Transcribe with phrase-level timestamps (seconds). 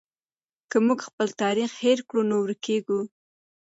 [0.69, 2.99] که موږ خپل تاریخ هېر کړو نو ورکېږو.